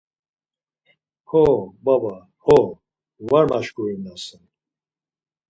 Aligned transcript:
Ho 1.31 1.41
baba 1.89 2.15
ho, 2.45 2.57
var 3.29 3.45
maşkurinasen. 3.51 4.43